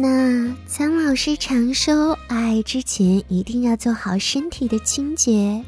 [0.00, 5.64] 那苍老师常说，爱之前一定要做好身体的清洁，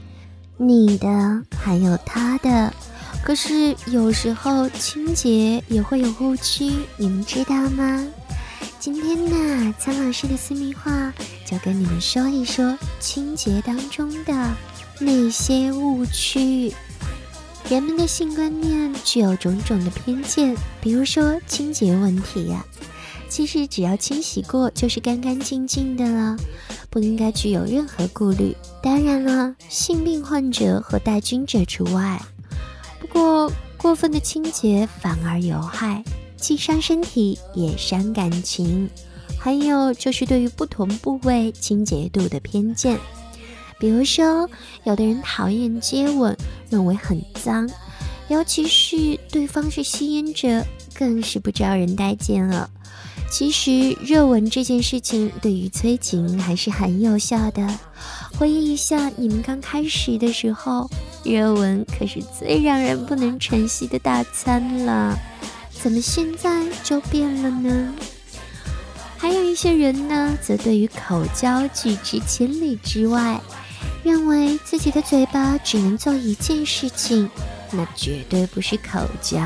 [0.56, 2.72] 你的还有他的。
[3.24, 8.06] 可是有时候清洁也会有误区，你们知道吗？
[8.78, 11.12] 今天呢，苍老师的私密话
[11.44, 14.32] 就跟你们说一说清洁当中的
[15.00, 16.72] 那些误区。
[17.68, 22.64] 人们的性观念具有种种的偏见，比如说清洁问题呀。
[23.30, 26.36] 其实只要清洗过就是干干净净的了，
[26.90, 28.54] 不应该具有任何顾虑。
[28.82, 32.20] 当然了，性病患者和带菌者除外。
[33.00, 36.02] 不过过分的清洁反而有害，
[36.36, 38.90] 既伤身体也伤感情。
[39.38, 42.98] 还有就是对于不同部位清洁度的偏见，
[43.78, 44.50] 比如说
[44.84, 46.36] 有的人讨厌接吻，
[46.68, 47.70] 认为很脏，
[48.28, 52.68] 尤其是对方是吸烟者，更是不招人待见了。
[53.30, 57.78] 其实热吻这件事情对于催情还是很有效的。
[58.36, 60.90] 回忆一下你们刚开始的时候，
[61.24, 65.16] 热吻可是最让人不能喘息的大餐了。
[65.70, 67.94] 怎么现在就变了呢？
[69.16, 73.40] 还有一些人呢，则对于口交拒之千里之外，
[74.02, 77.30] 认为自己的嘴巴只能做一件事情，
[77.70, 79.40] 那绝对不是口交。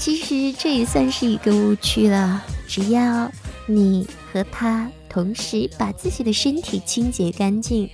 [0.00, 2.42] 其实这也算是一个误区了。
[2.66, 3.30] 只要
[3.66, 7.86] 你和他同时把自己的身体清洁干净，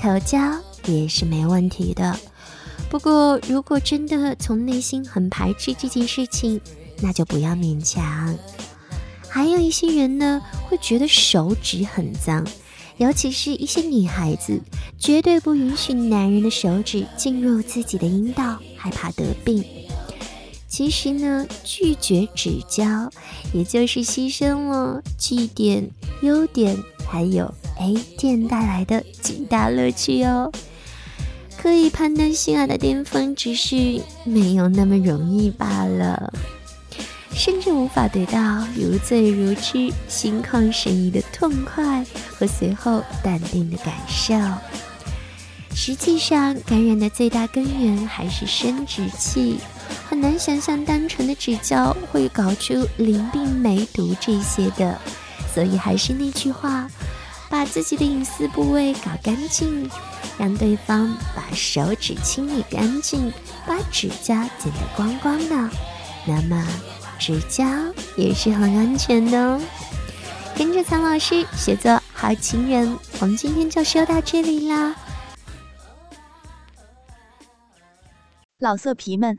[0.00, 0.38] 口交
[0.86, 2.16] 也是没问题的。
[2.88, 6.60] 不过，如果真的从内心很排斥这件事情，
[7.02, 8.32] 那就不要勉强。
[9.28, 12.46] 还有一些人呢，会觉得手指很脏，
[12.98, 14.60] 尤其是一些女孩子，
[14.96, 19.64] 绝对不允许男人的手指进入自己的阴道，害怕得病。
[20.68, 23.10] 其实呢，拒绝指交，
[23.52, 25.90] 也就是牺牲了 G 点
[26.20, 30.52] 优点还有 A 点带来的极大乐趣哦。
[31.56, 36.32] 可以攀登性爱的巅峰，只是没有那么容易罢了，
[37.32, 44.34] 甚至无法得到如醉如痴、心旷神怡的痛快和随后淡定的感受。
[45.74, 49.56] 实际上，感染的最大根源还是生殖器。
[50.08, 54.98] 很难想象单纯的指教会搞出淋病梅毒这些的，
[55.54, 56.88] 所以还是那句话，
[57.50, 59.88] 把自己的隐私部位搞干净，
[60.38, 63.30] 让对方把手指清理干净，
[63.66, 65.70] 把指甲剪得光光的，
[66.26, 66.66] 那么
[67.18, 67.64] 指交
[68.16, 69.60] 也是很安全的哦。
[70.56, 74.94] 跟着苍老师学做好情人，我们今天就说到这里啦，
[78.58, 79.38] 老色皮们。